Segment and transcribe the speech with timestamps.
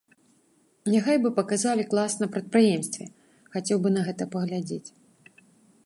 [0.93, 3.05] Няхай бы паказалі клас на прадпрыемстве,
[3.57, 4.85] хацеў бы на гэта паглядзець.